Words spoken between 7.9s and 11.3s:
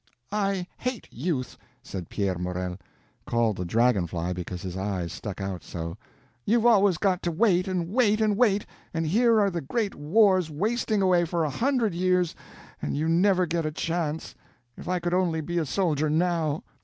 wait, and wait—and here are the great wars wasting away